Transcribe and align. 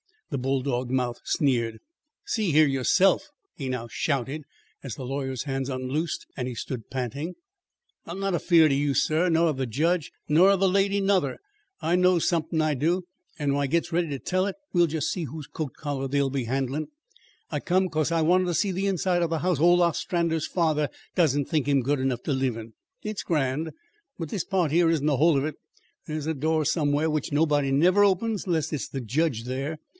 the 0.31 0.37
bulldog 0.37 0.89
mouth 0.89 1.19
sneered. 1.25 1.79
"See 2.25 2.51
here 2.53 2.65
yourself," 2.65 3.27
he 3.53 3.67
now 3.67 3.89
shouted, 3.91 4.43
as 4.81 4.95
the 4.95 5.03
lawyer's 5.03 5.43
hands 5.43 5.69
unloosed 5.69 6.25
and 6.37 6.47
he 6.47 6.55
stood 6.55 6.89
panting; 6.89 7.35
"I'm 8.05 8.19
not 8.19 8.33
afeard 8.33 8.71
o' 8.71 8.73
you, 8.73 8.93
sir, 8.93 9.29
nor 9.29 9.49
of 9.49 9.57
the 9.57 9.67
jedge, 9.67 10.09
nor 10.29 10.49
of 10.51 10.61
the 10.61 10.69
lady 10.69 11.01
nuther. 11.01 11.37
I 11.81 11.97
KNOWS 11.97 12.25
somethin', 12.29 12.61
I 12.61 12.75
do; 12.75 13.03
and 13.37 13.53
when 13.53 13.61
I 13.63 13.67
gets 13.67 13.91
ready 13.91 14.07
to 14.07 14.19
tell 14.19 14.45
it, 14.47 14.55
we'll 14.71 14.87
just 14.87 15.11
see 15.11 15.25
whose 15.25 15.47
coat 15.47 15.73
collar 15.77 16.07
they'll 16.07 16.29
be 16.29 16.45
handlin'. 16.45 16.87
I 17.51 17.59
came 17.59 17.89
'cause 17.89 18.11
I 18.11 18.21
wanted 18.21 18.45
to 18.45 18.53
see 18.53 18.71
the 18.71 18.87
inside 18.87 19.21
o' 19.21 19.27
the 19.27 19.39
house 19.39 19.59
Ol 19.59 19.83
Ostrander's 19.83 20.47
father 20.47 20.89
doesn't 21.13 21.45
think 21.45 21.67
him 21.67 21.83
good 21.83 21.99
enough 21.99 22.23
to 22.23 22.31
live 22.33 22.55
in. 22.55 22.73
It's 23.03 23.21
grand; 23.21 23.71
but 24.17 24.29
this 24.29 24.45
part 24.45 24.71
here 24.71 24.89
isn't 24.89 25.05
the 25.05 25.17
whole 25.17 25.37
of 25.37 25.43
it. 25.43 25.55
There's 26.07 26.25
a 26.25 26.33
door 26.33 26.63
somewhere 26.63 27.09
which 27.09 27.33
nobody 27.33 27.69
never 27.71 28.03
opens 28.05 28.45
unless 28.47 28.71
it's 28.71 28.87
the 28.87 29.01
jedge 29.01 29.43
there. 29.43 29.77